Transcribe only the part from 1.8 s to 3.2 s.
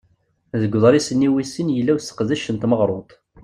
useqdec n tmeɣruḍt.